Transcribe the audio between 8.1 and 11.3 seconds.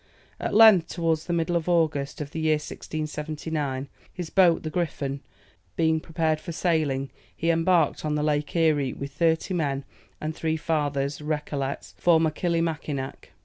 the Lake Erie, with thirty men, and three Fathers,